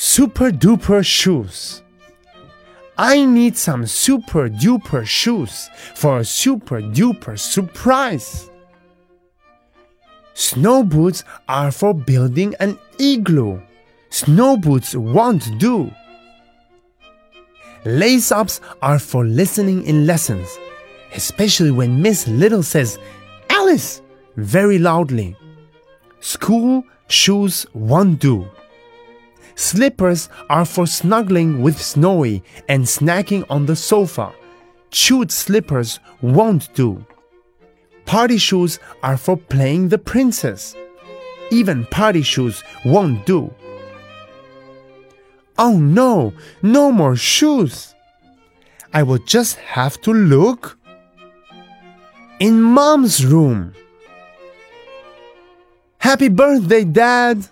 [0.00, 1.82] Super duper shoes.
[2.96, 8.48] I need some super duper shoes for a super duper surprise.
[10.34, 13.60] Snow boots are for building an igloo.
[14.10, 15.90] Snow boots won't do.
[17.84, 20.46] Lace ups are for listening in lessons,
[21.12, 23.00] especially when Miss Little says,
[23.50, 24.00] Alice,
[24.36, 25.36] very loudly.
[26.20, 28.48] School shoes won't do.
[29.58, 34.32] Slippers are for snuggling with Snowy and snacking on the sofa.
[34.92, 37.04] Chewed slippers won't do.
[38.06, 40.76] Party shoes are for playing the princess.
[41.50, 43.52] Even party shoes won't do.
[45.58, 46.32] Oh no,
[46.62, 47.96] no more shoes.
[48.94, 50.78] I will just have to look
[52.38, 53.74] in mom's room.
[55.98, 57.48] Happy birthday, Dad!